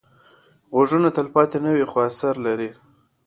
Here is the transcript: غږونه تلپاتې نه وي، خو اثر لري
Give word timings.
غږونه 0.75 1.09
تلپاتې 1.17 1.57
نه 1.65 1.69
وي، 1.75 1.85
خو 1.91 1.97
اثر 2.09 2.35
لري 2.45 2.69